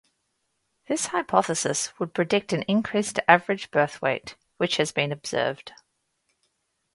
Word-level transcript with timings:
This 0.87 1.05
hypothesis 1.05 1.93
would 1.99 2.15
predict 2.15 2.53
an 2.53 2.63
increased 2.63 3.19
average 3.27 3.69
birth 3.69 4.01
weight, 4.01 4.35
which 4.57 4.77
has 4.77 4.91
been 4.91 5.11
observed. 5.11 5.73